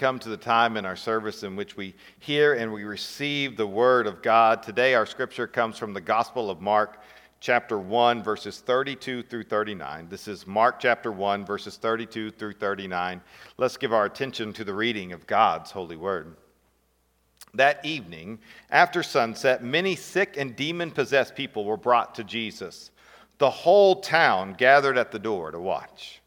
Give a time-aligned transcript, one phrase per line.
[0.00, 3.66] Come to the time in our service in which we hear and we receive the
[3.66, 4.62] Word of God.
[4.62, 7.02] Today, our scripture comes from the Gospel of Mark,
[7.38, 10.08] chapter 1, verses 32 through 39.
[10.08, 13.20] This is Mark chapter 1, verses 32 through 39.
[13.58, 16.34] Let's give our attention to the reading of God's holy Word.
[17.52, 18.38] That evening,
[18.70, 22.90] after sunset, many sick and demon possessed people were brought to Jesus.
[23.36, 26.19] The whole town gathered at the door to watch.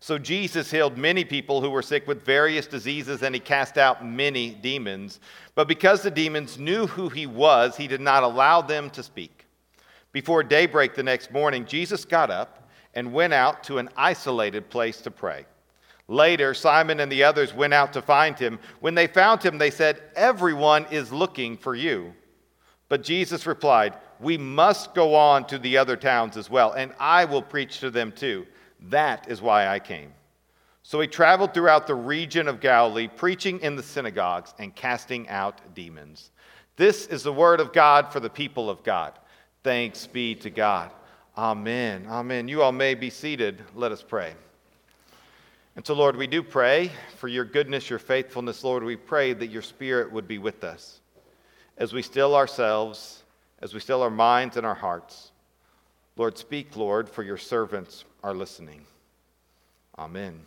[0.00, 4.06] So Jesus healed many people who were sick with various diseases, and he cast out
[4.06, 5.18] many demons.
[5.54, 9.46] But because the demons knew who he was, he did not allow them to speak.
[10.12, 15.00] Before daybreak the next morning, Jesus got up and went out to an isolated place
[15.00, 15.46] to pray.
[16.06, 18.58] Later, Simon and the others went out to find him.
[18.80, 22.14] When they found him, they said, Everyone is looking for you.
[22.88, 27.26] But Jesus replied, We must go on to the other towns as well, and I
[27.26, 28.46] will preach to them too
[28.82, 30.12] that is why I came.
[30.82, 35.74] So he traveled throughout the region of Galilee, preaching in the synagogues and casting out
[35.74, 36.30] demons.
[36.76, 39.12] This is the word of God for the people of God.
[39.62, 40.92] Thanks be to God.
[41.36, 42.06] Amen.
[42.08, 42.48] Amen.
[42.48, 43.62] You all may be seated.
[43.74, 44.34] Let us pray.
[45.76, 48.64] And so, Lord, we do pray for your goodness, your faithfulness.
[48.64, 51.00] Lord, we pray that your spirit would be with us
[51.76, 53.22] as we still ourselves,
[53.60, 55.27] as we still our minds and our hearts.
[56.18, 58.84] Lord, speak, Lord, for your servants are listening.
[59.96, 60.40] Amen.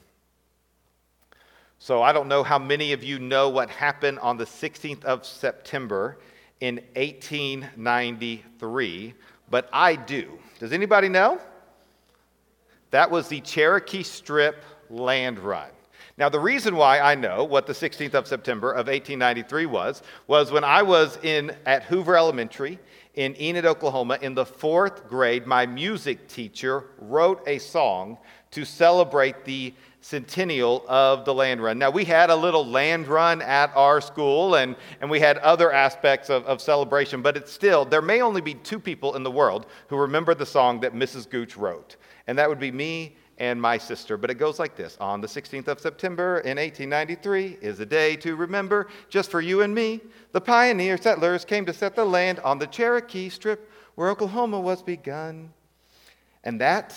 [1.79, 5.25] So, I don't know how many of you know what happened on the 16th of
[5.25, 6.17] September
[6.59, 9.13] in 1893,
[9.49, 10.37] but I do.
[10.59, 11.41] Does anybody know?
[12.91, 15.69] That was the Cherokee Strip Land Run.
[16.17, 20.51] Now, the reason why I know what the 16th of September of 1893 was, was
[20.51, 22.77] when I was in, at Hoover Elementary
[23.13, 28.17] in Enid, Oklahoma, in the fourth grade, my music teacher wrote a song
[28.51, 31.77] to celebrate the centennial of the land run.
[31.77, 35.71] Now, we had a little land run at our school, and, and we had other
[35.71, 39.31] aspects of, of celebration, but it's still, there may only be two people in the
[39.31, 41.29] world who remember the song that Mrs.
[41.29, 44.17] Gooch wrote, and that would be me and my sister.
[44.17, 48.15] But it goes like this On the 16th of September in 1893 is a day
[48.17, 49.99] to remember just for you and me.
[50.31, 54.83] The pioneer settlers came to set the land on the Cherokee Strip where Oklahoma was
[54.83, 55.51] begun.
[56.43, 56.95] And that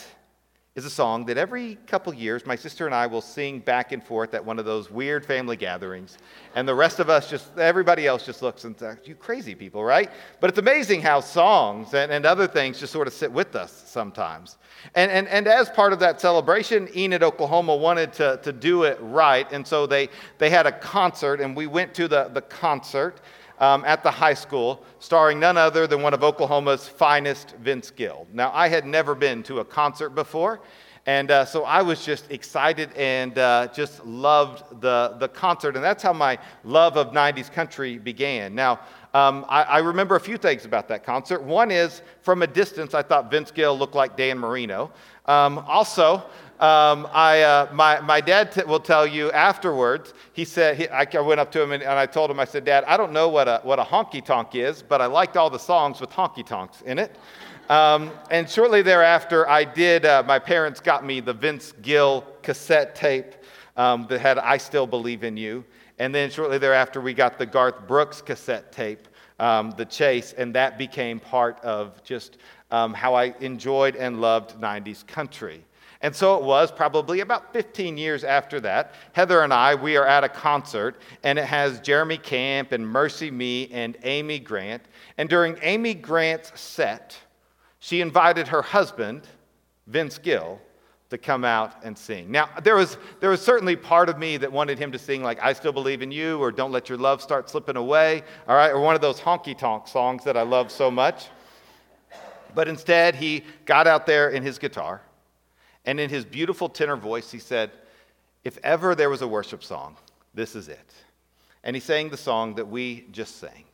[0.75, 4.03] is a song that every couple years my sister and I will sing back and
[4.03, 6.19] forth at one of those weird family gatherings.
[6.57, 9.85] And the rest of us just, everybody else just looks and says, You crazy people,
[9.85, 10.11] right?
[10.41, 13.85] But it's amazing how songs and, and other things just sort of sit with us
[13.87, 14.57] sometimes.
[14.97, 18.99] And, and, and as part of that celebration, Enid, Oklahoma wanted to, to do it
[19.01, 19.51] right.
[19.53, 20.09] And so they,
[20.39, 23.21] they had a concert, and we went to the, the concert
[23.59, 28.27] um, at the high school, starring none other than one of Oklahoma's finest, Vince Gill.
[28.33, 30.61] Now, I had never been to a concert before,
[31.07, 35.77] and uh, so I was just excited and uh, just loved the, the concert.
[35.77, 38.55] And that's how my love of 90s country began.
[38.55, 38.81] Now,
[39.13, 41.43] um, I, I, remember a few things about that concert.
[41.43, 44.91] One is, from a distance, I thought Vince Gill looked like Dan Marino.
[45.27, 46.25] Um, also,
[46.65, 51.05] um, I, uh, my, my dad t- will tell you afterwards, he said, he, I
[51.21, 53.29] went up to him and, and, I told him, I said, Dad, I don't know
[53.29, 56.47] what a, what a honky tonk is, but I liked all the songs with honky
[56.47, 57.17] tonks in it.
[57.69, 62.95] Um, and shortly thereafter, I did, uh, my parents got me the Vince Gill cassette
[62.95, 63.35] tape
[63.77, 65.67] um, that had I Still Believe in You.
[65.99, 69.09] And then shortly thereafter, we got the Garth Brooks cassette tape,
[69.39, 72.39] um, The Chase, and that became part of just
[72.71, 75.63] um, how I enjoyed and loved 90s country.
[76.05, 78.93] And so it was probably about 15 years after that.
[79.15, 83.31] Heather and I, we are at a concert, and it has Jeremy Camp and Mercy
[83.31, 84.83] Me and Amy Grant.
[85.17, 87.17] And during Amy Grant's set,
[87.79, 89.27] she invited her husband,
[89.87, 90.61] Vince Gill,
[91.09, 92.31] to come out and sing.
[92.31, 95.43] Now, there was, there was certainly part of me that wanted him to sing, like,
[95.43, 98.73] I Still Believe in You, or Don't Let Your Love Start Slipping Away, all right,
[98.73, 101.29] or one of those honky tonk songs that I love so much.
[102.55, 105.01] But instead, he got out there in his guitar
[105.85, 107.71] and in his beautiful tenor voice, he said,
[108.43, 109.97] If ever there was a worship song,
[110.33, 110.93] this is it.
[111.63, 113.65] And he sang the song that we just sang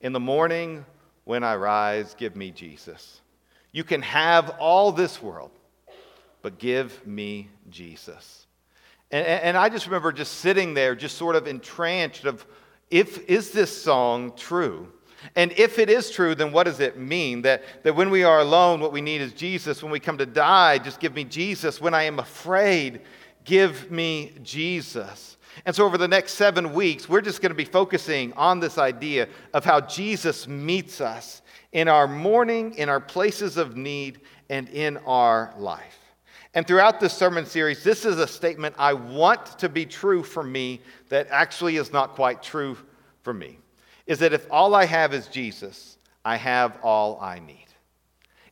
[0.00, 0.84] In the morning
[1.24, 3.20] when I rise, give me Jesus.
[3.70, 5.50] You can have all this world,
[6.42, 8.46] but give me Jesus.
[9.10, 12.44] And, and I just remember just sitting there, just sort of entranced of
[12.90, 14.92] if, is this song true?
[15.36, 17.42] And if it is true, then what does it mean?
[17.42, 19.82] That, that when we are alone, what we need is Jesus.
[19.82, 21.80] When we come to die, just give me Jesus.
[21.80, 23.00] When I am afraid,
[23.44, 25.36] give me Jesus.
[25.66, 28.78] And so, over the next seven weeks, we're just going to be focusing on this
[28.78, 31.42] idea of how Jesus meets us
[31.72, 35.98] in our mourning, in our places of need, and in our life.
[36.54, 40.42] And throughout this sermon series, this is a statement I want to be true for
[40.42, 42.76] me that actually is not quite true
[43.22, 43.58] for me
[44.12, 47.64] is that if all I have is Jesus, I have all I need.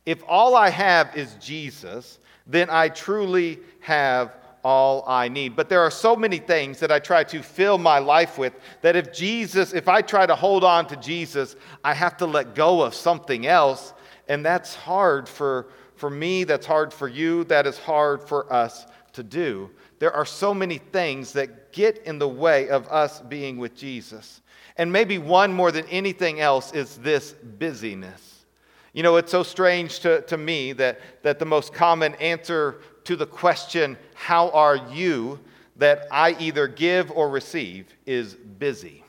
[0.07, 2.17] If all I have is Jesus,
[2.47, 5.55] then I truly have all I need.
[5.55, 8.95] But there are so many things that I try to fill my life with that
[8.95, 12.81] if Jesus, if I try to hold on to Jesus, I have to let go
[12.81, 13.93] of something else.
[14.27, 18.87] And that's hard for, for me, that's hard for you, that is hard for us
[19.13, 19.69] to do.
[19.99, 24.40] There are so many things that get in the way of us being with Jesus.
[24.77, 28.45] And maybe one more than anything else is this busyness.
[28.93, 33.15] You know, it's so strange to, to me that, that the most common answer to
[33.15, 35.39] the question, How are you?
[35.77, 39.03] that I either give or receive is busy.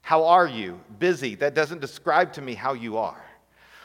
[0.00, 0.80] How are you?
[0.98, 1.34] Busy.
[1.34, 3.22] That doesn't describe to me how you are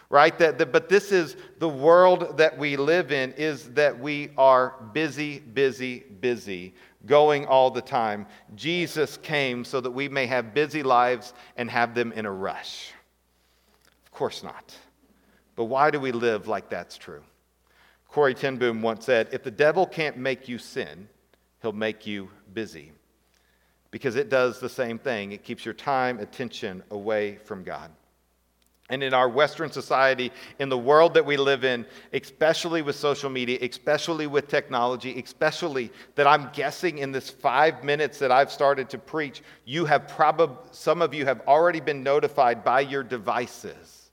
[0.09, 4.29] right that, that, but this is the world that we live in is that we
[4.37, 6.73] are busy busy busy
[7.07, 8.27] going all the time.
[8.55, 12.91] Jesus came so that we may have busy lives and have them in a rush.
[14.05, 14.75] Of course not.
[15.55, 17.23] But why do we live like that's true?
[18.07, 21.09] Corrie ten Boom once said, If the devil can't make you sin,
[21.61, 22.91] he'll make you busy.
[23.89, 25.31] Because it does the same thing.
[25.31, 27.89] It keeps your time, attention away from God.
[28.89, 33.29] And in our Western society, in the world that we live in, especially with social
[33.29, 38.89] media, especially with technology, especially that I'm guessing in this five minutes that I've started
[38.91, 44.11] to preach, you have probably, some of you have already been notified by your devices.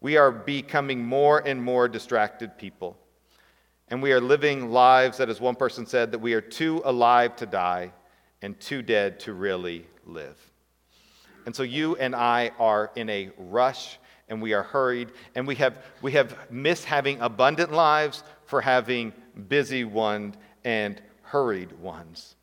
[0.00, 2.98] We are becoming more and more distracted people.
[3.88, 7.36] And we are living lives that, as one person said, that we are too alive
[7.36, 7.92] to die
[8.42, 10.36] and too dead to really live.
[11.46, 13.98] And so you and I are in a rush
[14.28, 19.12] and we are hurried and we have, we have missed having abundant lives for having
[19.48, 22.36] busy ones and hurried ones.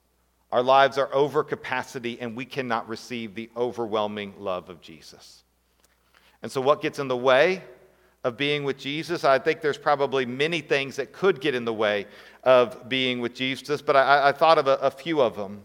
[0.52, 5.44] Our lives are over capacity and we cannot receive the overwhelming love of Jesus.
[6.44, 7.64] And so, what gets in the way
[8.24, 9.24] of being with Jesus?
[9.24, 12.08] I think there's probably many things that could get in the way
[12.44, 15.62] of being with Jesus, but I, I thought of a, a few of them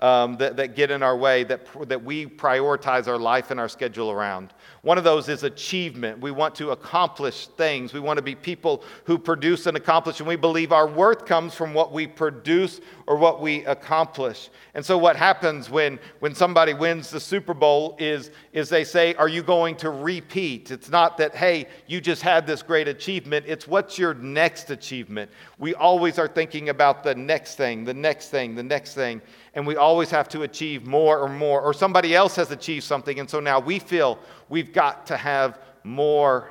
[0.00, 3.68] um, that, that get in our way, that, that we prioritize our life and our
[3.68, 4.52] schedule around.
[4.82, 6.20] One of those is achievement.
[6.20, 7.92] We want to accomplish things.
[7.92, 11.54] We want to be people who produce and accomplish, and we believe our worth comes
[11.54, 14.48] from what we produce or what we accomplish.
[14.72, 19.12] And so, what happens when, when somebody wins the Super Bowl is, is they say,
[19.14, 20.70] Are you going to repeat?
[20.70, 23.44] It's not that, hey, you just had this great achievement.
[23.46, 25.30] It's what's your next achievement?
[25.58, 29.20] We always are thinking about the next thing, the next thing, the next thing
[29.54, 33.18] and we always have to achieve more or more, or somebody else has achieved something,
[33.18, 34.18] and so now we feel
[34.48, 36.50] we've got to have more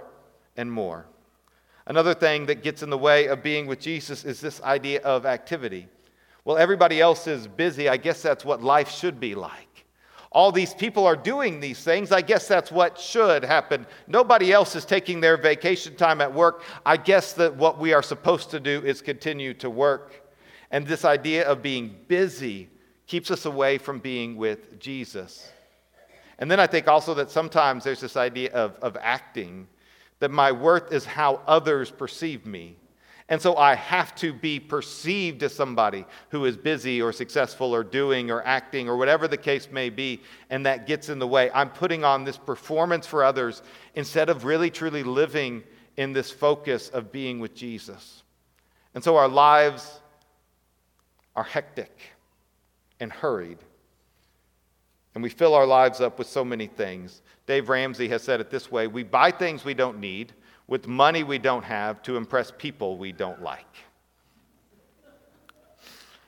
[0.57, 1.05] and more.
[1.85, 5.25] Another thing that gets in the way of being with Jesus is this idea of
[5.25, 5.87] activity.
[6.45, 7.89] Well, everybody else is busy.
[7.89, 9.85] I guess that's what life should be like.
[10.31, 12.11] All these people are doing these things.
[12.11, 13.87] I guess that's what should happen.
[14.07, 16.63] Nobody else is taking their vacation time at work.
[16.85, 20.29] I guess that what we are supposed to do is continue to work.
[20.69, 22.69] And this idea of being busy
[23.09, 25.51] keeps us away from being with Jesus.
[26.37, 29.67] And then I think also that sometimes there's this idea of, of acting,
[30.19, 32.77] that my worth is how others perceive me.
[33.27, 37.83] And so I have to be perceived as somebody who is busy or successful or
[37.83, 41.49] doing or acting or whatever the case may be, and that gets in the way.
[41.51, 43.63] I'm putting on this performance for others
[43.95, 45.63] instead of really truly living
[45.97, 48.21] in this focus of being with Jesus.
[48.93, 49.99] And so our lives
[51.35, 52.13] are hectic
[52.99, 53.59] and hurried.
[55.15, 57.21] And we fill our lives up with so many things.
[57.45, 60.33] Dave Ramsey has said it this way we buy things we don't need
[60.67, 63.65] with money we don't have to impress people we don't like.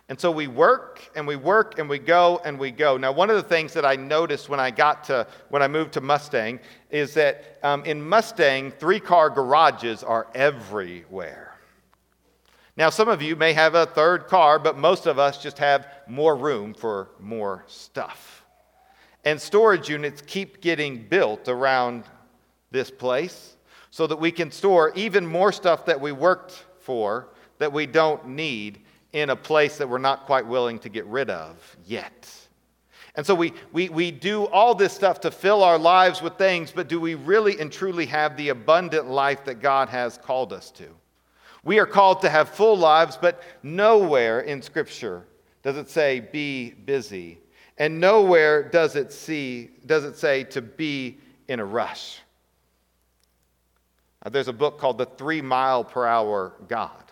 [0.10, 2.98] And so we work and we work and we go and we go.
[2.98, 5.94] Now, one of the things that I noticed when I got to, when I moved
[5.94, 6.60] to Mustang
[6.90, 11.50] is that um, in Mustang, three car garages are everywhere.
[12.82, 15.88] Now, some of you may have a third car, but most of us just have
[16.08, 18.44] more room for more stuff.
[19.24, 22.06] And storage units keep getting built around
[22.72, 23.56] this place
[23.92, 28.30] so that we can store even more stuff that we worked for that we don't
[28.30, 28.80] need
[29.14, 32.36] in a place that we're not quite willing to get rid of yet.
[33.14, 36.72] And so we, we, we do all this stuff to fill our lives with things,
[36.72, 40.72] but do we really and truly have the abundant life that God has called us
[40.72, 40.88] to?
[41.63, 45.25] We are called to have full lives, but nowhere in Scripture
[45.63, 47.39] does it say be busy.
[47.77, 52.20] And nowhere does it, see, does it say to be in a rush.
[54.24, 57.12] Uh, there's a book called The Three Mile Per Hour God,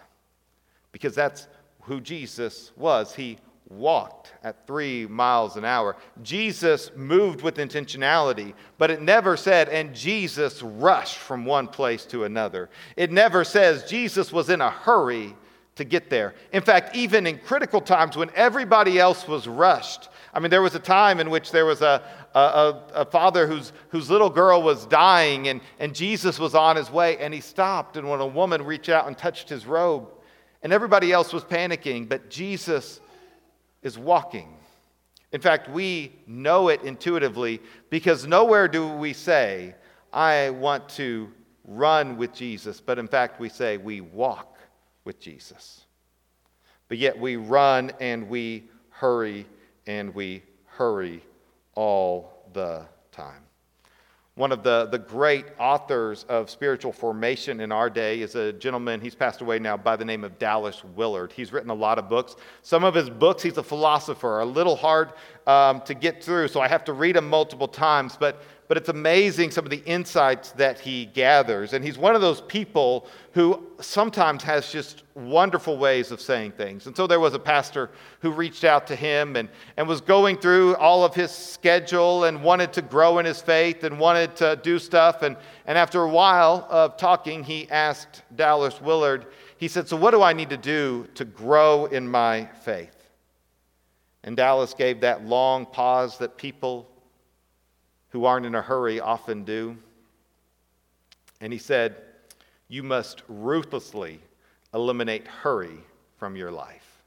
[0.91, 1.47] because that's
[1.81, 3.15] who Jesus was.
[3.15, 3.39] He
[3.69, 5.95] walked at three miles an hour.
[6.23, 12.23] Jesus moved with intentionality, but it never said, and Jesus rushed from one place to
[12.23, 12.69] another.
[12.97, 15.35] It never says Jesus was in a hurry
[15.75, 16.33] to get there.
[16.51, 20.75] In fact, even in critical times when everybody else was rushed, I mean, there was
[20.75, 22.03] a time in which there was a,
[22.35, 26.91] a, a, father whose, whose little girl was dying, and, and Jesus was on his
[26.91, 27.97] way, and he stopped.
[27.97, 30.09] And when a woman reached out and touched his robe,
[30.61, 32.99] and everybody else was panicking, but Jesus
[33.83, 34.55] is walking.
[35.31, 39.75] In fact, we know it intuitively because nowhere do we say,
[40.11, 41.29] I want to
[41.65, 44.57] run with Jesus, but in fact, we say we walk
[45.05, 45.85] with Jesus.
[46.87, 49.45] But yet we run and we hurry
[49.85, 51.23] and we hurry
[51.75, 53.43] all the time.
[54.39, 59.01] One of the, the great authors of spiritual formation in our day is a gentleman,
[59.01, 61.33] he's passed away now, by the name of Dallas Willard.
[61.33, 62.37] He's written a lot of books.
[62.61, 65.11] Some of his books, he's a philosopher, a little hard
[65.45, 68.15] um, to get through, so I have to read them multiple times.
[68.17, 71.73] But but it's amazing some of the insights that he gathers.
[71.73, 76.85] And he's one of those people who sometimes has just wonderful ways of saying things.
[76.85, 80.37] And so there was a pastor who reached out to him and, and was going
[80.37, 84.59] through all of his schedule and wanted to grow in his faith and wanted to
[84.61, 85.23] do stuff.
[85.23, 85.35] And,
[85.65, 89.25] and after a while of talking, he asked Dallas Willard,
[89.57, 93.09] he said, So what do I need to do to grow in my faith?
[94.23, 96.87] And Dallas gave that long pause that people
[98.09, 99.77] who aren't in a hurry often do.
[101.41, 101.95] And he said,
[102.67, 104.19] You must ruthlessly
[104.73, 105.77] eliminate hurry
[106.17, 107.01] from your life.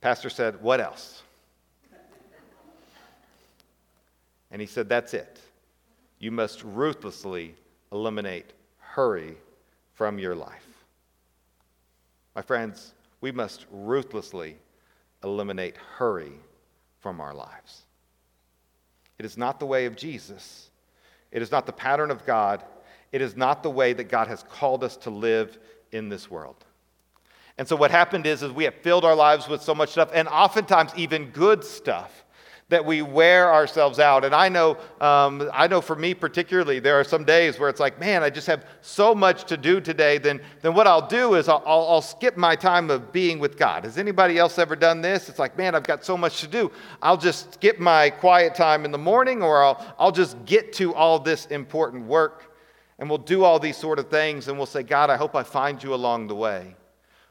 [0.00, 1.22] Pastor said, What else?
[4.50, 5.40] And he said, That's it.
[6.18, 7.54] You must ruthlessly
[7.92, 9.36] eliminate hurry
[9.94, 10.66] from your life.
[12.34, 14.56] My friends, we must ruthlessly
[15.22, 16.32] eliminate hurry
[17.00, 17.82] from our lives.
[19.18, 20.70] It is not the way of Jesus.
[21.30, 22.64] It is not the pattern of God.
[23.12, 25.58] It is not the way that God has called us to live
[25.92, 26.64] in this world.
[27.58, 30.10] And so what happened is, is we have filled our lives with so much stuff,
[30.14, 32.24] and oftentimes even good stuff
[32.70, 34.24] that we wear ourselves out.
[34.24, 37.80] And I know, um, I know for me particularly, there are some days where it's
[37.80, 40.18] like, man, I just have so much to do today.
[40.18, 43.58] Then, then what I'll do is I'll, I'll, I'll skip my time of being with
[43.58, 43.84] God.
[43.84, 45.28] Has anybody else ever done this?
[45.28, 46.70] It's like, man, I've got so much to do.
[47.02, 50.94] I'll just skip my quiet time in the morning, or I'll, I'll just get to
[50.94, 52.54] all this important work.
[53.00, 55.42] And we'll do all these sort of things, and we'll say, God, I hope I
[55.42, 56.76] find you along the way.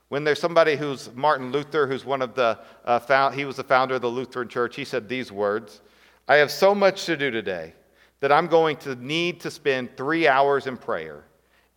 [0.10, 3.64] When there's somebody who's Martin Luther, who's one of the, uh, found, he was the
[3.64, 5.82] founder of the Lutheran Church, he said these words
[6.28, 7.74] I have so much to do today
[8.20, 11.24] that I'm going to need to spend three hours in prayer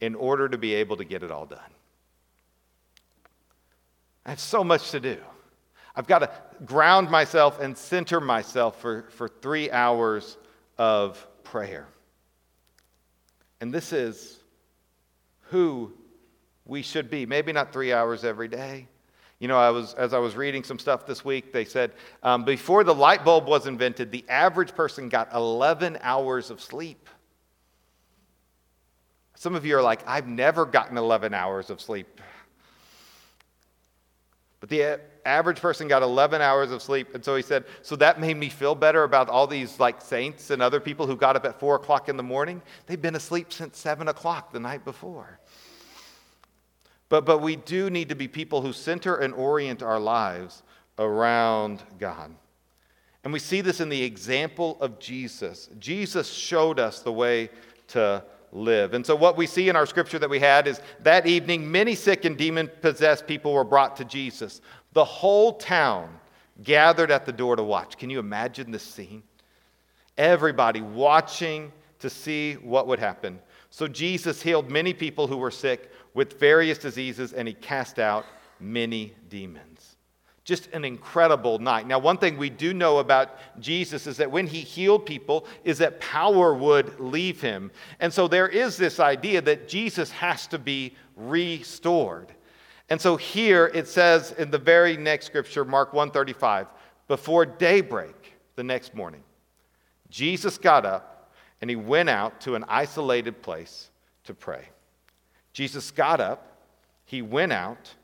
[0.00, 1.60] in order to be able to get it all done.
[4.26, 5.18] I have so much to do.
[5.94, 6.30] I've got to
[6.64, 10.36] ground myself and center myself for, for three hours
[10.78, 11.86] of prayer.
[13.60, 14.40] And this is
[15.42, 15.92] who
[16.72, 17.26] we should be.
[17.26, 18.88] Maybe not three hours every day.
[19.38, 22.44] You know, I was, as I was reading some stuff this week, they said um,
[22.44, 27.10] before the light bulb was invented, the average person got 11 hours of sleep.
[29.34, 32.22] Some of you are like, I've never gotten 11 hours of sleep.
[34.60, 37.14] But the average person got 11 hours of sleep.
[37.14, 40.48] And so he said, So that made me feel better about all these like saints
[40.48, 42.62] and other people who got up at 4 o'clock in the morning.
[42.86, 45.38] They've been asleep since 7 o'clock the night before.
[47.12, 50.62] But, but we do need to be people who center and orient our lives
[50.99, 52.35] around God.
[53.23, 55.69] And we see this in the example of Jesus.
[55.78, 57.50] Jesus showed us the way
[57.88, 58.95] to live.
[58.95, 61.95] And so, what we see in our scripture that we had is that evening, many
[61.95, 64.62] sick and demon possessed people were brought to Jesus.
[64.95, 66.19] The whole town
[66.62, 67.99] gathered at the door to watch.
[67.99, 69.23] Can you imagine this scene?
[70.16, 73.38] Everybody watching to see what would happen.
[73.69, 78.26] So, Jesus healed many people who were sick with various diseases, and he cast out
[78.61, 79.97] many demons.
[80.45, 81.87] Just an incredible night.
[81.87, 85.78] Now, one thing we do know about Jesus is that when he healed people, is
[85.78, 87.71] that power would leave him.
[88.00, 92.33] And so there is this idea that Jesus has to be restored.
[92.88, 96.66] And so here it says in the very next scripture, Mark 135,
[97.07, 99.23] before daybreak the next morning,
[100.11, 103.90] Jesus got up and he went out to an isolated place
[104.25, 104.69] to pray.
[105.52, 106.56] Jesus got up,
[107.04, 107.94] he went out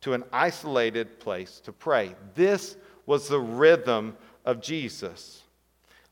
[0.00, 2.14] to an isolated place to pray.
[2.34, 5.42] This was the rhythm of Jesus.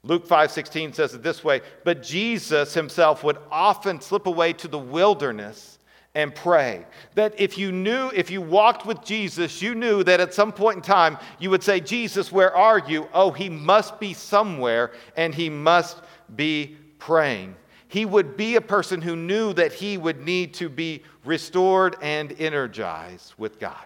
[0.04, 4.78] Luke 5:16 says it this way, but Jesus himself would often slip away to the
[4.78, 5.78] wilderness
[6.14, 6.86] and pray.
[7.14, 10.76] That if you knew, if you walked with Jesus, you knew that at some point
[10.76, 13.08] in time you would say, Jesus, where are you?
[13.12, 16.00] Oh, he must be somewhere and he must
[16.34, 17.56] be praying.
[17.88, 22.34] He would be a person who knew that he would need to be restored and
[22.38, 23.84] energized with God.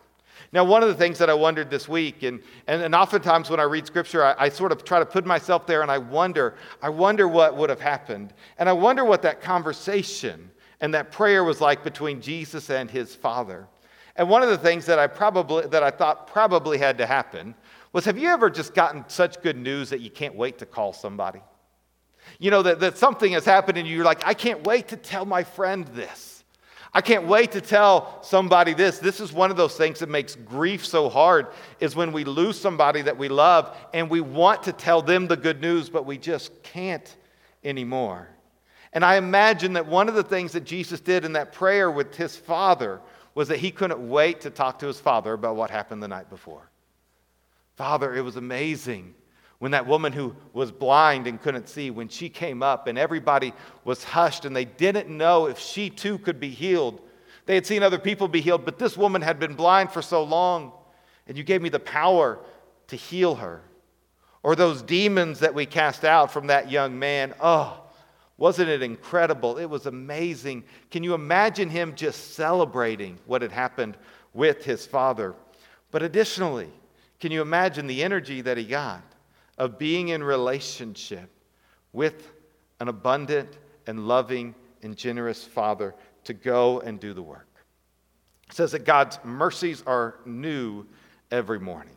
[0.53, 3.59] Now, one of the things that I wondered this week, and, and, and oftentimes when
[3.59, 6.57] I read scripture, I, I, sort of try to put myself there and I wonder,
[6.83, 8.35] I wonder what would have happened.
[8.59, 10.51] And I wonder what that conversation
[10.83, 13.67] and that prayer was like between Jesus and his Father.
[14.17, 17.55] And one of the things that I probably that I thought probably had to happen
[17.95, 20.93] was have you ever just gotten such good news that you can't wait to call
[20.93, 21.41] somebody?
[22.43, 25.25] You know, that, that something has happened and you're like, I can't wait to tell
[25.25, 26.43] my friend this.
[26.93, 28.99] I can't wait to tell somebody this.
[28.99, 31.47] This is one of those things that makes grief so hard
[31.79, 35.37] is when we lose somebody that we love and we want to tell them the
[35.37, 37.17] good news, but we just can't
[37.63, 38.29] anymore.
[38.93, 42.17] And I imagine that one of the things that Jesus did in that prayer with
[42.17, 43.01] his father
[43.37, 46.29] was that he couldn't wait to talk to his father about what happened the night
[46.29, 46.69] before.
[47.77, 49.15] Father, it was amazing
[49.62, 53.52] when that woman who was blind and couldn't see, when she came up and everybody
[53.85, 57.00] was hushed and they didn't know if she too could be healed.
[57.47, 60.25] They had seen other people be healed, but this woman had been blind for so
[60.25, 60.73] long,
[61.28, 62.40] and you gave me the power
[62.88, 63.61] to heal her.
[64.42, 67.33] Or those demons that we cast out from that young man.
[67.38, 67.85] Oh,
[68.38, 69.59] wasn't it incredible?
[69.59, 70.64] It was amazing.
[70.90, 73.97] Can you imagine him just celebrating what had happened
[74.35, 75.37] with his father?
[75.92, 76.70] But additionally,
[77.20, 79.05] can you imagine the energy that he got?
[79.62, 81.31] Of being in relationship
[81.92, 82.33] with
[82.81, 85.94] an abundant and loving and generous Father
[86.25, 87.46] to go and do the work.
[88.48, 90.85] It says that God's mercies are new
[91.31, 91.94] every morning.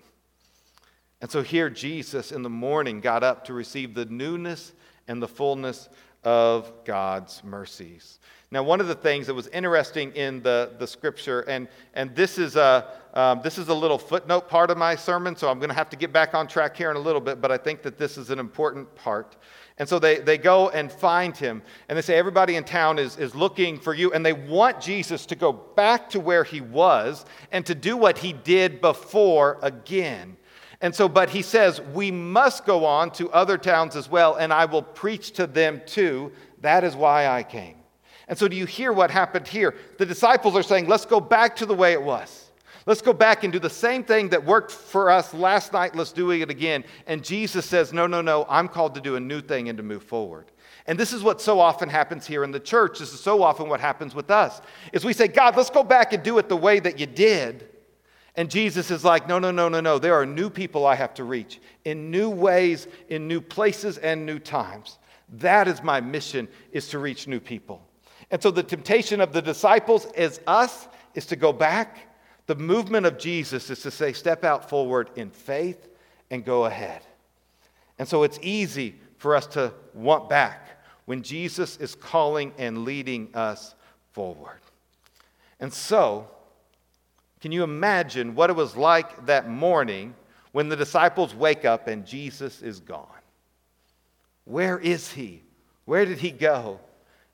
[1.22, 4.72] And so here, Jesus in the morning got up to receive the newness
[5.08, 5.90] and the fullness
[6.24, 8.20] of God's mercies.
[8.56, 12.38] Now, one of the things that was interesting in the, the scripture, and, and this,
[12.38, 15.72] is a, um, this is a little footnote part of my sermon, so I'm going
[15.72, 17.82] to have to get back on track here in a little bit, but I think
[17.82, 19.36] that this is an important part.
[19.78, 23.18] And so they, they go and find him, and they say, Everybody in town is,
[23.18, 27.26] is looking for you, and they want Jesus to go back to where he was
[27.52, 30.38] and to do what he did before again.
[30.80, 34.54] And so, but he says, We must go on to other towns as well, and
[34.54, 36.32] I will preach to them too.
[36.62, 37.82] That is why I came.
[38.28, 39.76] And so, do you hear what happened here?
[39.98, 42.50] The disciples are saying, Let's go back to the way it was.
[42.88, 45.96] Let's go back and do the same thing that worked for us last night.
[45.96, 46.84] Let's do it again.
[47.08, 49.84] And Jesus says, No, no, no, I'm called to do a new thing and to
[49.84, 50.52] move forward.
[50.88, 53.00] And this is what so often happens here in the church.
[53.00, 54.62] This is so often what happens with us.
[54.94, 57.68] Is we say, God, let's go back and do it the way that you did.
[58.36, 59.98] And Jesus is like, no, no, no, no, no.
[59.98, 64.26] There are new people I have to reach in new ways, in new places, and
[64.26, 65.00] new times.
[65.30, 67.85] That is my mission, is to reach new people.
[68.32, 71.98] And so the temptation of the disciples is us is to go back.
[72.48, 75.88] The movement of Jesus is to say, step out forward in faith
[76.30, 77.02] and go ahead.
[77.98, 83.30] And so it's easy for us to want back when Jesus is calling and leading
[83.34, 83.76] us
[84.12, 84.60] forward.
[85.60, 86.28] And so,
[87.42, 90.16] can you imagine what it was like that morning
[90.52, 93.08] when the disciples wake up and Jesus is gone?
[94.46, 95.42] Where is he?
[95.86, 96.80] Where did he go?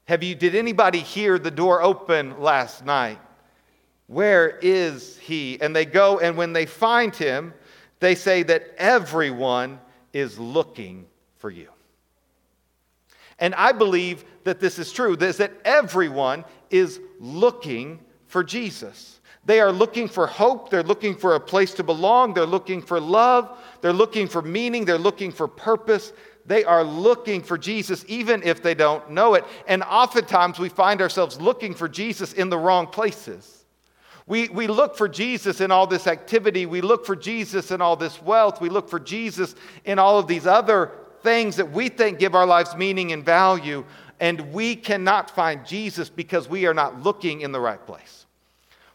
[0.05, 3.19] Have you did anybody hear the door open last night?
[4.07, 5.59] Where is he?
[5.61, 7.53] And they go and when they find him,
[7.99, 9.79] they say that everyone
[10.11, 11.05] is looking
[11.37, 11.69] for you.
[13.39, 19.19] And I believe that this is true, is that everyone is looking for Jesus.
[19.45, 20.69] They are looking for hope.
[20.69, 22.33] They're looking for a place to belong.
[22.33, 23.57] They're looking for love.
[23.81, 24.85] They're looking for meaning.
[24.85, 26.13] They're looking for purpose.
[26.51, 29.45] They are looking for Jesus, even if they don't know it.
[29.67, 33.63] And oftentimes we find ourselves looking for Jesus in the wrong places.
[34.27, 36.65] We, we look for Jesus in all this activity.
[36.65, 38.59] We look for Jesus in all this wealth.
[38.59, 40.91] We look for Jesus in all of these other
[41.23, 43.85] things that we think give our lives meaning and value.
[44.19, 48.25] And we cannot find Jesus because we are not looking in the right place.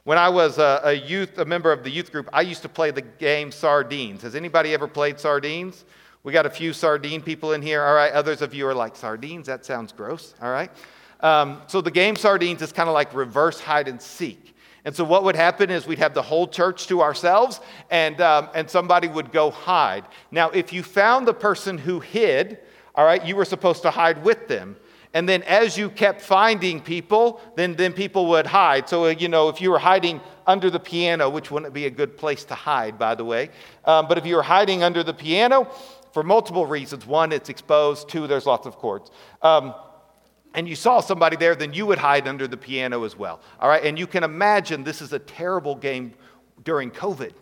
[0.04, 2.68] When I was a, a, youth, a member of the youth group, I used to
[2.68, 4.20] play the game Sardines.
[4.20, 5.86] Has anybody ever played Sardines?
[6.26, 7.84] We got a few sardine people in here.
[7.84, 9.46] All right, others of you are like, Sardines?
[9.46, 10.34] That sounds gross.
[10.42, 10.72] All right.
[11.20, 14.56] Um, so the game Sardines is kind of like reverse hide and seek.
[14.84, 17.60] And so, what would happen is we'd have the whole church to ourselves,
[17.92, 20.04] and, um, and somebody would go hide.
[20.32, 22.58] Now, if you found the person who hid,
[22.96, 24.74] all right, you were supposed to hide with them.
[25.14, 28.88] And then, as you kept finding people, then, then people would hide.
[28.88, 31.90] So, uh, you know, if you were hiding under the piano, which wouldn't be a
[31.90, 33.50] good place to hide, by the way,
[33.84, 35.70] um, but if you were hiding under the piano,
[36.16, 39.10] for multiple reasons one, it's exposed, two, there's lots of chords.
[39.42, 39.74] Um,
[40.54, 43.38] and you saw somebody there, then you would hide under the piano as well.
[43.60, 46.14] All right, and you can imagine this is a terrible game
[46.64, 47.32] during COVID,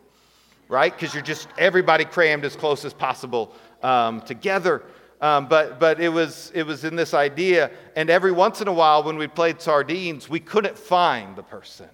[0.66, 0.92] right?
[0.92, 4.82] Because you're just everybody crammed as close as possible um, together.
[5.20, 8.72] Um, but but it was it was in this idea, and every once in a
[8.72, 11.88] while when we played sardines, we couldn't find the person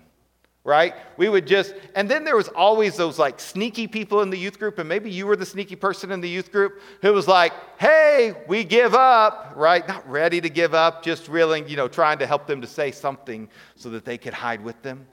[0.64, 0.94] right?
[1.16, 4.59] We would just, and then there was always those like sneaky people in the youth
[4.59, 7.53] group, and maybe you were the sneaky person in the youth group who was like,
[7.79, 9.87] hey, we give up, right?
[9.88, 12.90] Not ready to give up, just really, you know, trying to help them to say
[12.90, 15.07] something so that they could hide with them.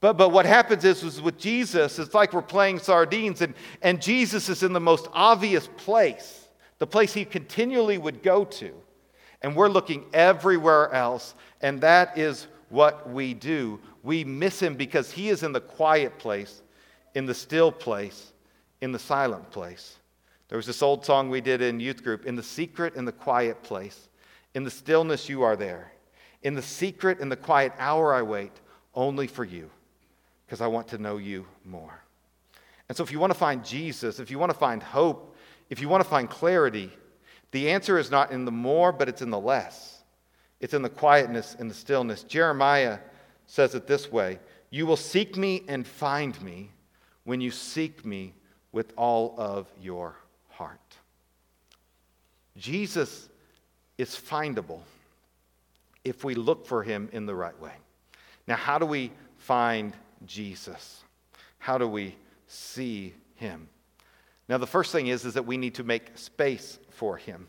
[0.00, 4.00] But, but what happens is, is with Jesus, it's like we're playing sardines, and, and
[4.00, 6.46] Jesus is in the most obvious place,
[6.78, 8.72] the place he continually would go to.
[9.42, 15.12] And we're looking everywhere else, and that is what we do we miss him because
[15.12, 16.62] he is in the quiet place,
[17.14, 18.32] in the still place,
[18.80, 19.98] in the silent place.
[20.48, 23.12] There was this old song we did in youth group In the secret, in the
[23.12, 24.08] quiet place,
[24.54, 25.92] in the stillness, you are there.
[26.42, 28.52] In the secret, in the quiet hour, I wait
[28.94, 29.68] only for you
[30.46, 32.02] because I want to know you more.
[32.88, 35.36] And so, if you want to find Jesus, if you want to find hope,
[35.68, 36.90] if you want to find clarity,
[37.50, 40.02] the answer is not in the more, but it's in the less.
[40.60, 42.22] It's in the quietness, in the stillness.
[42.22, 43.00] Jeremiah
[43.48, 44.38] says it this way
[44.70, 46.70] You will seek me and find me
[47.24, 48.34] when you seek me
[48.70, 50.14] with all of your
[50.50, 50.78] heart.
[52.56, 53.28] Jesus
[53.96, 54.80] is findable
[56.04, 57.72] if we look for him in the right way.
[58.46, 59.94] Now, how do we find
[60.26, 61.02] Jesus?
[61.58, 63.68] How do we see him?
[64.48, 67.48] Now, the first thing is, is that we need to make space for him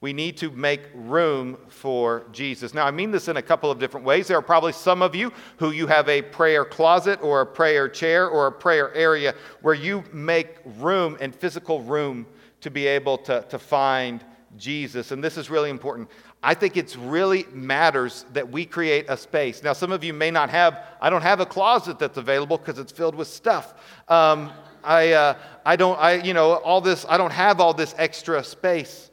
[0.00, 2.72] we need to make room for Jesus.
[2.72, 4.28] Now, I mean this in a couple of different ways.
[4.28, 7.88] There are probably some of you who you have a prayer closet or a prayer
[7.88, 12.26] chair or a prayer area where you make room and physical room
[12.60, 14.24] to be able to, to find
[14.56, 15.10] Jesus.
[15.10, 16.08] And this is really important.
[16.44, 19.64] I think it's really matters that we create a space.
[19.64, 22.78] Now, some of you may not have, I don't have a closet that's available because
[22.78, 23.74] it's filled with stuff.
[24.06, 24.52] Um,
[24.84, 25.34] I, uh,
[25.66, 29.07] I don't, I, you know, all this, I don't have all this extra space.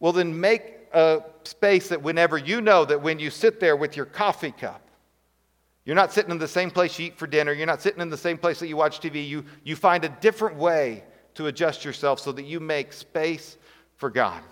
[0.00, 3.96] Well, then make a space that whenever you know that when you sit there with
[3.96, 4.82] your coffee cup,
[5.84, 8.10] you're not sitting in the same place you eat for dinner, you're not sitting in
[8.10, 11.04] the same place that you watch TV, you, you find a different way
[11.34, 13.56] to adjust yourself so that you make space
[13.96, 14.42] for God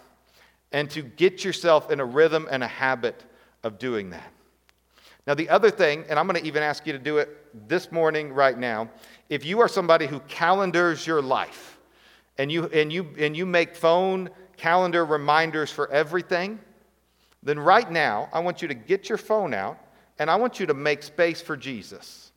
[0.71, 3.25] and to get yourself in a rhythm and a habit
[3.63, 4.33] of doing that.
[5.27, 7.91] Now, the other thing, and I'm going to even ask you to do it this
[7.91, 8.91] morning, right now,
[9.31, 11.74] if you are somebody who calendars your life
[12.39, 16.59] and you, and you, and you make phone calendar reminders for everything,
[17.43, 19.79] then right now, I want you to get your phone out
[20.19, 22.33] and I want you to make space for Jesus.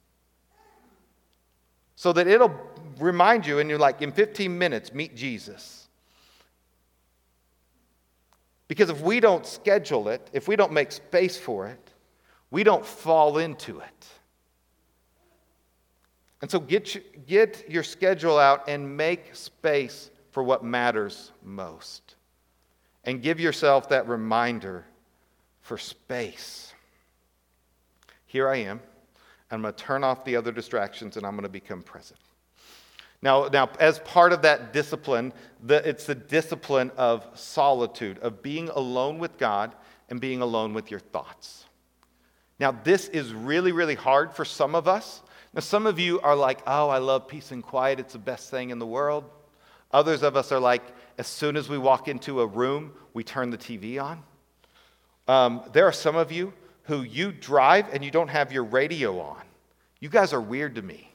[1.95, 2.55] So that it'll
[2.99, 5.87] remind you, and you're like, in 15 minutes, meet Jesus.
[8.67, 11.93] Because if we don't schedule it, if we don't make space for it,
[12.51, 14.07] we don't fall into it.
[16.41, 22.15] And so get, get your schedule out and make space for what matters most.
[23.03, 24.85] And give yourself that reminder
[25.61, 26.73] for space.
[28.25, 28.79] Here I am.
[29.49, 32.19] I'm going to turn off the other distractions and I'm going to become present.
[33.21, 38.69] Now, now as part of that discipline, the, it's the discipline of solitude, of being
[38.69, 39.73] alone with God
[40.09, 41.65] and being alone with your thoughts.
[42.59, 45.21] Now, this is really, really hard for some of us.
[45.53, 47.99] Now, some of you are like, oh, I love peace and quiet.
[47.99, 49.23] It's the best thing in the world.
[49.91, 50.83] Others of us are like,
[51.17, 54.23] as soon as we walk into a room, we turn the TV on.
[55.27, 59.19] Um, there are some of you who you drive and you don't have your radio
[59.19, 59.41] on.
[59.99, 61.11] You guys are weird to me.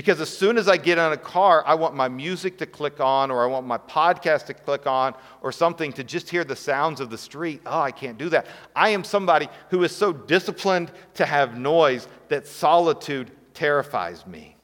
[0.00, 3.00] Because as soon as I get in a car, I want my music to click
[3.00, 6.56] on, or I want my podcast to click on, or something to just hear the
[6.56, 7.60] sounds of the street.
[7.66, 8.46] Oh, I can't do that.
[8.74, 14.56] I am somebody who is so disciplined to have noise that solitude terrifies me.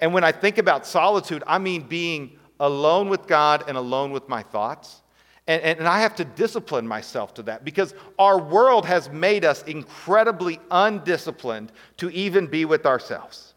[0.00, 4.26] And when I think about solitude, I mean being alone with God and alone with
[4.26, 5.02] my thoughts.
[5.46, 9.62] And, and, I have to discipline myself to that because our world has made us
[9.64, 13.51] incredibly undisciplined to even be with ourselves.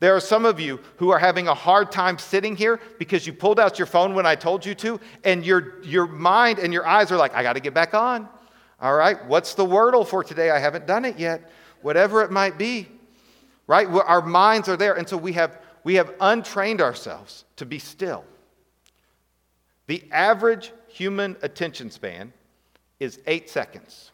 [0.00, 3.32] There are some of you who are having a hard time sitting here because you
[3.32, 6.86] pulled out your phone when I told you to, and your, your mind and your
[6.86, 8.28] eyes are like, I got to get back on.
[8.80, 10.50] All right, what's the wordle for today?
[10.50, 11.50] I haven't done it yet.
[11.82, 12.86] Whatever it might be,
[13.66, 13.88] right?
[13.88, 14.94] Our minds are there.
[14.94, 18.24] And so we have, we have untrained ourselves to be still.
[19.88, 22.32] The average human attention span
[23.00, 24.12] is eight seconds.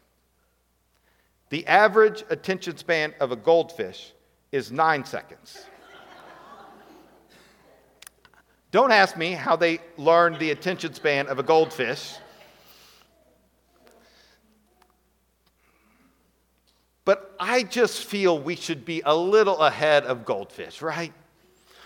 [1.50, 4.12] The average attention span of a goldfish
[4.50, 5.66] is nine seconds.
[8.74, 12.16] Don't ask me how they learned the attention span of a goldfish.
[17.04, 21.12] But I just feel we should be a little ahead of goldfish, right?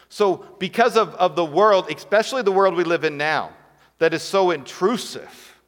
[0.09, 3.53] So, because of, of the world, especially the world we live in now,
[3.99, 5.61] that is so intrusive,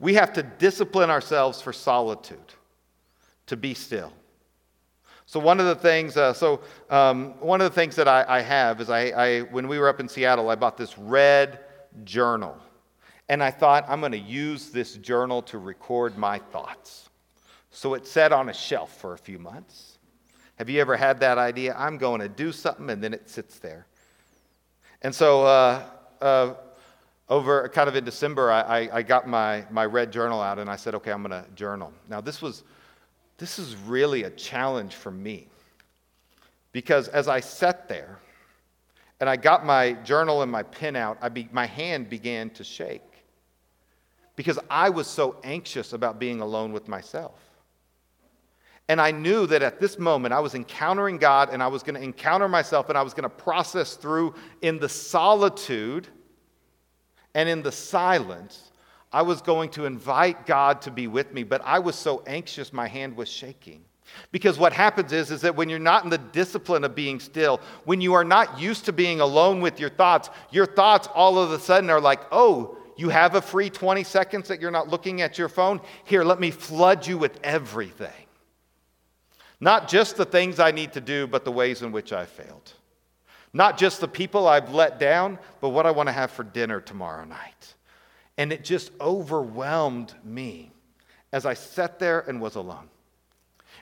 [0.00, 2.54] we have to discipline ourselves for solitude,
[3.46, 4.12] to be still.
[5.26, 8.40] So one of the things, uh, so um, one of the things that I, I
[8.42, 11.58] have is I, I, when we were up in Seattle, I bought this red
[12.04, 12.56] journal,
[13.28, 17.10] and I thought I'm going to use this journal to record my thoughts.
[17.70, 19.98] So it sat on a shelf for a few months.
[20.56, 21.74] Have you ever had that idea?
[21.76, 23.86] I'm going to do something, and then it sits there.
[25.02, 25.82] And so uh,
[26.20, 26.54] uh,
[27.28, 30.76] over kind of in December, I, I, got my, my red journal out and I
[30.76, 31.92] said, okay, I'm going to journal.
[32.08, 32.62] Now, this was,
[33.38, 35.48] this is really a challenge for me
[36.72, 38.18] because as I sat there
[39.20, 42.64] and I got my journal and my pen out, I be, my hand began to
[42.64, 43.02] shake
[44.36, 47.40] because I was so anxious about being alone with myself.
[48.88, 51.96] And I knew that at this moment I was encountering God and I was going
[51.96, 56.06] to encounter myself and I was going to process through in the solitude
[57.34, 58.70] and in the silence,
[59.16, 62.70] I was going to invite God to be with me, but I was so anxious,
[62.70, 63.82] my hand was shaking.
[64.30, 67.62] Because what happens is, is that when you're not in the discipline of being still,
[67.86, 71.50] when you are not used to being alone with your thoughts, your thoughts all of
[71.50, 75.22] a sudden are like, oh, you have a free 20 seconds that you're not looking
[75.22, 75.80] at your phone?
[76.04, 78.26] Here, let me flood you with everything.
[79.60, 82.70] Not just the things I need to do, but the ways in which I failed.
[83.54, 86.82] Not just the people I've let down, but what I want to have for dinner
[86.82, 87.75] tomorrow night.
[88.38, 90.72] And it just overwhelmed me
[91.32, 92.88] as I sat there and was alone.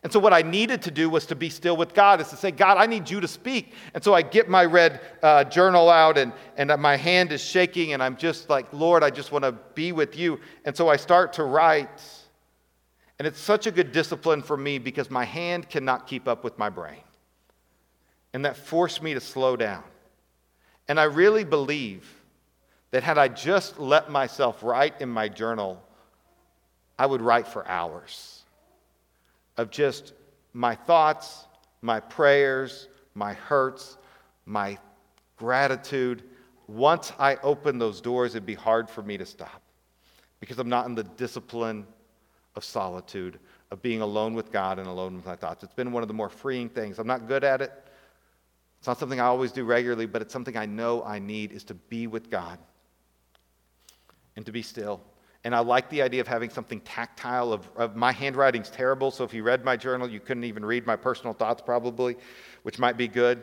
[0.03, 2.37] And so, what I needed to do was to be still with God, is to
[2.37, 3.73] say, God, I need you to speak.
[3.95, 7.95] And so, I get my red uh, journal out, and, and my hand is shaking,
[7.95, 10.41] and I'm just like, Lord, I just want to be with you.
[10.67, 12.03] And so, I start to write.
[13.19, 16.59] And it's such a good discipline for me because my hand cannot keep up with
[16.59, 17.01] my brain.
[18.35, 19.85] And that forced me to slow down.
[20.89, 22.24] And I really believe
[22.95, 25.83] that had I just let myself write in my journal,
[26.97, 28.45] I would write for hours
[29.57, 30.13] of just
[30.53, 31.47] my thoughts,
[31.83, 33.97] my prayers, my hurts,
[34.47, 34.79] my
[35.37, 36.23] gratitude.
[36.69, 39.61] Once I open those doors, it'd be hard for me to stop
[40.39, 41.85] because I'm not in the discipline
[42.55, 43.41] of solitude,
[43.73, 45.65] of being alone with God and alone with my thoughts.
[45.65, 47.01] It's been one of the more freeing things.
[47.01, 47.73] I'm not good at it.
[48.79, 51.65] It's not something I always do regularly, but it's something I know I need is
[51.65, 52.57] to be with God
[54.37, 55.01] and to be still.
[55.45, 57.53] And I like the idea of having something tactile.
[57.53, 60.87] Of, of, my handwriting's terrible, so if you read my journal, you couldn't even read
[60.87, 62.17] my personal thoughts probably,
[62.63, 63.43] which might be good.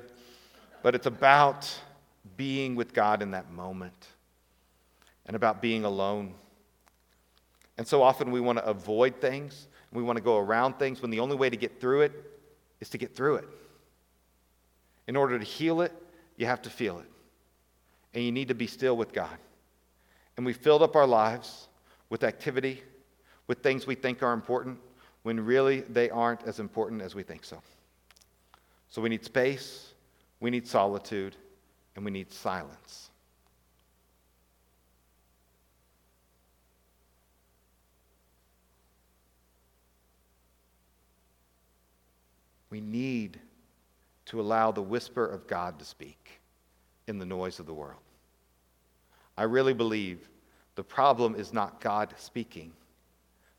[0.82, 1.72] But it's about
[2.38, 4.08] being with God in that moment
[5.28, 6.34] and about being alone.
[7.78, 11.12] And so often we want to avoid things, we want to go around things when
[11.12, 12.14] the only way to get through it
[12.80, 13.48] is to get through it.
[15.08, 15.94] In order to heal it,
[16.38, 17.06] you have to feel it.
[18.14, 19.38] And you need to be still with God.
[20.42, 21.68] And we filled up our lives
[22.10, 22.82] with activity,
[23.46, 24.80] with things we think are important,
[25.22, 27.62] when really they aren't as important as we think so.
[28.90, 29.94] So we need space,
[30.40, 31.36] we need solitude,
[31.96, 33.12] and we need silence.
[42.72, 43.40] We need
[44.26, 46.42] to allow the whisper of God to speak
[47.06, 48.02] in the noise of the world.
[49.38, 50.28] I really believe
[50.82, 52.72] the problem is not God speaking,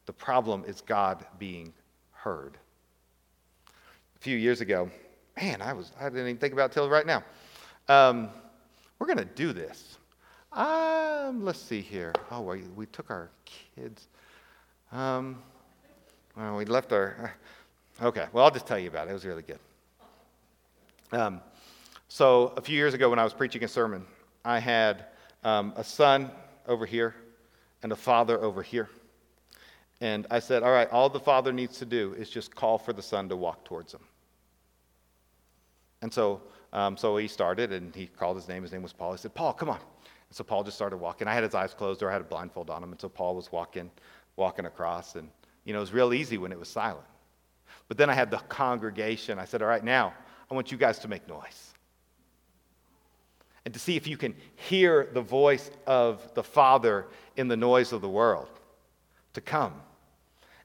[0.06, 1.72] the problem is God being
[2.10, 2.58] heard.
[4.16, 4.90] A few years ago,
[5.40, 7.22] man, I, was, I didn't even think about it till right now.
[7.88, 8.28] Um,
[8.98, 9.98] we're going to do this.
[10.50, 12.12] Um, let's see here.
[12.32, 14.08] Oh, we, we took our kids.
[14.90, 15.40] Um,
[16.36, 17.36] well, we left our.
[18.02, 19.10] Okay, well, I'll just tell you about it.
[19.10, 19.60] It was really good.
[21.12, 21.40] Um,
[22.08, 24.04] so, a few years ago, when I was preaching a sermon,
[24.44, 25.04] I had
[25.44, 26.32] um, a son
[26.66, 27.14] over here
[27.82, 28.88] and a father over here.
[30.00, 32.92] And I said, All right, all the father needs to do is just call for
[32.92, 34.00] the son to walk towards him.
[36.00, 38.62] And so, um, so he started and he called his name.
[38.62, 39.12] His name was Paul.
[39.12, 39.78] He said, Paul, come on.
[39.78, 41.28] And so Paul just started walking.
[41.28, 42.90] I had his eyes closed or I had a blindfold on him.
[42.90, 43.90] And so Paul was walking
[44.36, 45.28] walking across, and
[45.64, 47.06] you know, it was real easy when it was silent.
[47.88, 49.38] But then I had the congregation.
[49.38, 50.14] I said, All right, now
[50.50, 51.71] I want you guys to make noise.
[53.64, 57.92] And to see if you can hear the voice of the Father in the noise
[57.92, 58.48] of the world
[59.34, 59.74] to come.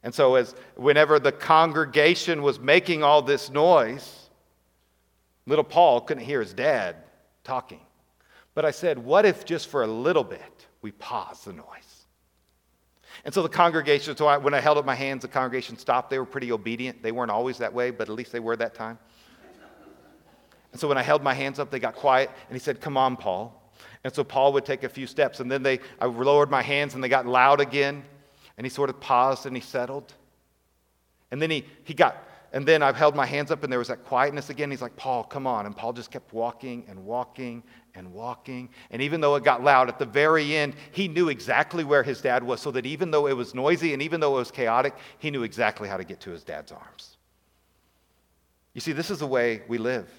[0.04, 4.30] And so, as whenever the congregation was making all this noise,
[5.46, 6.96] little Paul couldn't hear his dad
[7.44, 7.82] talking.
[8.54, 12.06] But I said, What if just for a little bit we pause the noise?
[13.26, 16.10] And so the congregation, so I, when I held up my hands, the congregation stopped.
[16.10, 17.02] They were pretty obedient.
[17.02, 19.00] They weren't always that way, but at least they were that time.
[20.72, 22.98] And so when I held my hands up, they got quiet, and he said, Come
[22.98, 23.54] on, Paul.
[24.04, 26.94] And so Paul would take a few steps, and then they, I lowered my hands,
[26.94, 28.04] and they got loud again.
[28.58, 30.14] And he sort of paused and he settled.
[31.30, 33.90] And then he, he got and then I held my hands up and there was
[33.90, 34.72] that quietness again.
[34.72, 35.66] He's like, Paul, come on.
[35.66, 37.62] And Paul just kept walking and walking
[37.94, 38.70] and walking.
[38.90, 42.22] And even though it got loud, at the very end, he knew exactly where his
[42.22, 44.96] dad was, so that even though it was noisy and even though it was chaotic,
[45.20, 47.18] he knew exactly how to get to his dad's arms.
[48.74, 50.10] You see, this is the way we live.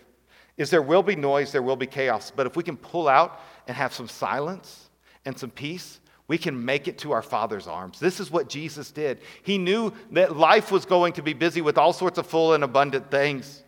[0.59, 3.40] Is there will be noise, there will be chaos, but if we can pull out
[3.66, 4.90] and have some silence
[5.25, 7.99] and some peace, we can make it to our Father's arms.
[7.99, 9.21] This is what Jesus did.
[9.42, 12.62] He knew that life was going to be busy with all sorts of full and
[12.62, 13.62] abundant things,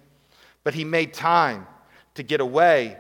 [0.63, 1.67] but he made time
[2.15, 2.99] to get away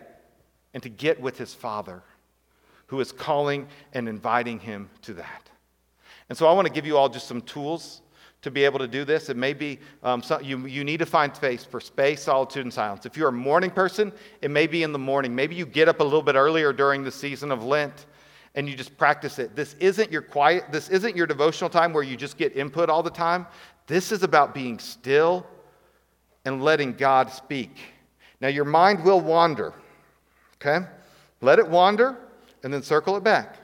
[0.72, 2.02] and to get with his Father,
[2.86, 5.50] who is calling and inviting him to that.
[6.28, 8.02] And so I want to give you all just some tools
[8.42, 9.28] to be able to do this.
[9.28, 12.72] It may be um, so you, you need to find space for space, solitude, and
[12.72, 13.06] silence.
[13.06, 15.34] If you're a morning person, it may be in the morning.
[15.34, 18.06] Maybe you get up a little bit earlier during the season of Lent
[18.54, 19.54] and you just practice it.
[19.54, 23.02] This isn't your quiet, this isn't your devotional time where you just get input all
[23.02, 23.46] the time.
[23.86, 25.46] This is about being still
[26.44, 27.76] and letting God speak.
[28.40, 29.74] Now, your mind will wander,
[30.56, 30.86] okay?
[31.40, 32.16] Let it wander
[32.62, 33.56] and then circle it back.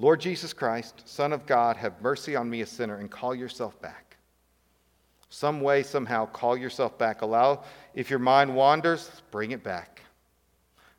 [0.00, 3.80] Lord Jesus Christ, Son of God, have mercy on me, a sinner, and call yourself
[3.82, 4.16] back.
[5.28, 7.22] Some way, somehow, call yourself back.
[7.22, 10.02] Allow, if your mind wanders, bring it back.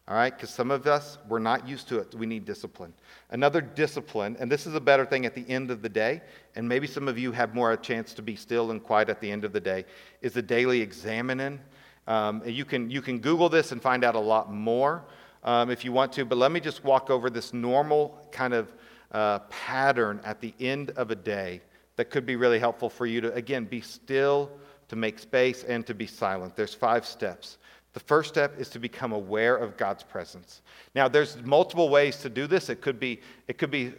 [0.05, 0.35] All right?
[0.35, 2.13] Because some of us, we're not used to it.
[2.13, 2.93] We need discipline.
[3.29, 6.21] Another discipline, and this is a better thing at the end of the day,
[6.55, 9.21] and maybe some of you have more a chance to be still and quiet at
[9.21, 9.85] the end of the day,
[10.21, 11.61] is the daily examining.
[12.05, 15.05] Um, you, can, you can Google this and find out a lot more
[15.43, 18.73] um, if you want to, but let me just walk over this normal kind of
[19.11, 21.61] uh, pattern at the end of a day
[21.95, 24.51] that could be really helpful for you to, again, be still,
[24.87, 26.55] to make space, and to be silent.
[26.55, 27.57] There's five steps.
[27.93, 30.61] The first step is to become aware of God's presence.
[30.95, 32.69] Now, there's multiple ways to do this.
[32.69, 33.93] It could be, it could be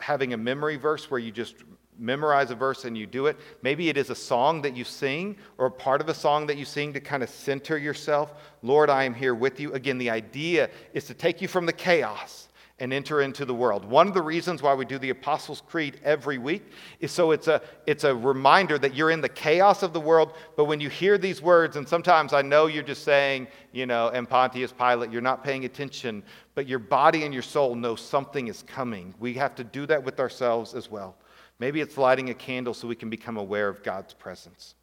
[0.00, 1.56] having a memory verse where you just
[1.98, 3.36] memorize a verse and you do it.
[3.62, 6.64] Maybe it is a song that you sing or part of a song that you
[6.64, 8.34] sing to kind of center yourself.
[8.62, 9.72] Lord, I am here with you.
[9.72, 12.45] Again, the idea is to take you from the chaos
[12.78, 13.86] and enter into the world.
[13.86, 16.62] One of the reasons why we do the Apostles' Creed every week
[17.00, 20.34] is so it's a, it's a reminder that you're in the chaos of the world,
[20.56, 24.08] but when you hear these words, and sometimes I know you're just saying, you know,
[24.10, 26.22] and Pontius Pilate, you're not paying attention,
[26.54, 29.14] but your body and your soul know something is coming.
[29.18, 31.16] We have to do that with ourselves as well.
[31.58, 34.74] Maybe it's lighting a candle so we can become aware of God's presence.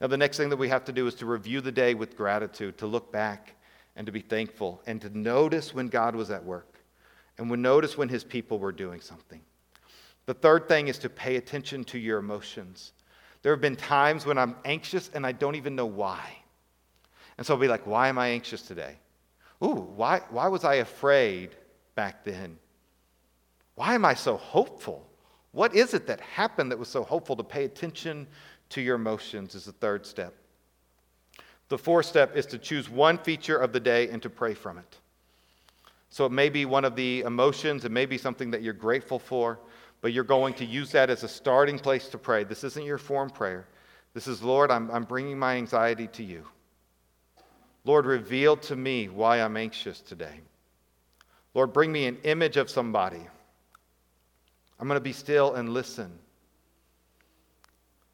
[0.00, 2.16] Now, the next thing that we have to do is to review the day with
[2.16, 3.54] gratitude, to look back
[3.96, 6.75] and to be thankful, and to notice when God was at work
[7.38, 9.40] and would notice when his people were doing something.
[10.26, 12.92] The third thing is to pay attention to your emotions.
[13.42, 16.36] There have been times when I'm anxious and I don't even know why.
[17.38, 18.96] And so I'll be like, why am I anxious today?
[19.62, 21.50] Ooh, why, why was I afraid
[21.94, 22.58] back then?
[23.76, 25.08] Why am I so hopeful?
[25.52, 27.36] What is it that happened that was so hopeful?
[27.36, 28.26] To pay attention
[28.70, 30.34] to your emotions is the third step.
[31.68, 34.78] The fourth step is to choose one feature of the day and to pray from
[34.78, 34.98] it.
[36.08, 39.18] So it may be one of the emotions, it may be something that you're grateful
[39.18, 39.58] for,
[40.00, 42.44] but you're going to use that as a starting place to pray.
[42.44, 43.66] This isn't your form prayer.
[44.14, 46.44] This is, Lord, I'm, I'm bringing my anxiety to you.
[47.84, 50.40] Lord, reveal to me why I'm anxious today.
[51.54, 53.20] Lord, bring me an image of somebody.
[54.78, 56.10] I'm going to be still and listen.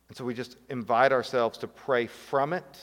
[0.09, 2.81] And so we just invite ourselves to pray from it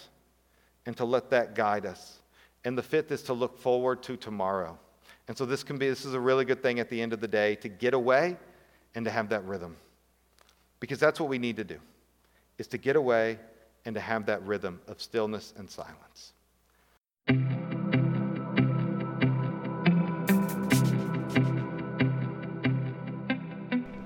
[0.86, 2.20] and to let that guide us.
[2.66, 4.78] And the fifth is to look forward to tomorrow.
[5.30, 7.22] And so this can be this is a really good thing at the end of
[7.22, 8.36] the day to get away
[8.96, 9.78] and to have that rhythm.
[10.80, 11.78] Because that's what we need to do.
[12.58, 13.38] Is to get away
[13.86, 16.34] and to have that rhythm of stillness and silence.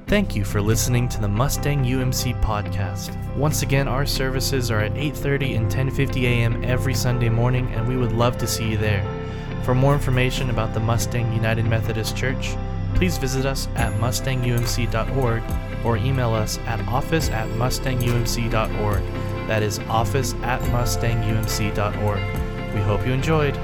[0.08, 3.16] Thank you for listening to the Mustang UMC podcast.
[3.38, 6.66] Once again, our services are at 8:30 and 10:50 a.m.
[6.66, 9.23] every Sunday morning and we would love to see you there.
[9.64, 12.56] For more information about the Mustang United Methodist Church,
[12.96, 15.44] please visit us at mustangumc.org
[15.86, 19.04] or email us at office at mustangumc.org.
[19.48, 22.74] That is office at mustangumc.org.
[22.74, 23.58] We hope you enjoyed.